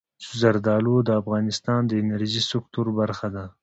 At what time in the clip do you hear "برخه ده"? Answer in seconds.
2.99-3.45